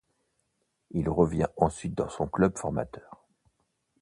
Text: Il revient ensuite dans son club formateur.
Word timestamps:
Il 0.89 1.09
revient 1.09 1.45
ensuite 1.57 1.93
dans 1.93 2.09
son 2.09 2.25
club 2.25 2.57
formateur. 2.57 3.23